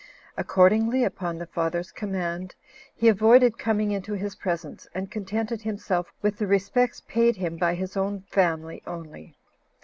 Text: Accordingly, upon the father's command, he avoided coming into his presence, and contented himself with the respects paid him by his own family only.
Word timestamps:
Accordingly, 0.35 1.03
upon 1.03 1.37
the 1.37 1.45
father's 1.45 1.91
command, 1.91 2.55
he 2.95 3.07
avoided 3.07 3.59
coming 3.59 3.91
into 3.91 4.13
his 4.13 4.35
presence, 4.35 4.87
and 4.95 5.11
contented 5.11 5.61
himself 5.61 6.11
with 6.23 6.37
the 6.39 6.47
respects 6.47 7.01
paid 7.07 7.35
him 7.35 7.55
by 7.55 7.75
his 7.75 7.95
own 7.95 8.21
family 8.21 8.81
only. 8.87 9.37